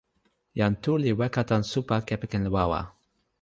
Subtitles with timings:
[0.59, 2.81] jan Tu li weka tan supa kepeken wawa.